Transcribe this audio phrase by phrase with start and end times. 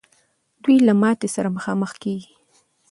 [0.63, 2.33] دوی له ماتي سره مخامخ کېږي.